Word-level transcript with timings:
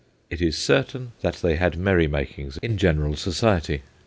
It 0.31 0.41
is 0.41 0.57
certain 0.57 1.11
that 1.21 1.35
they 1.43 1.57
had 1.57 1.77
merrymakings 1.77 2.57
in 2.63 2.79
general 2.79 3.15
society. 3.15 3.83